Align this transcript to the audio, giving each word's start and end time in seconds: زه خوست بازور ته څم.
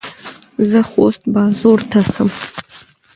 زه 0.69 0.79
خوست 0.89 1.21
بازور 1.35 1.79
ته 1.91 1.99
څم. 2.13 2.29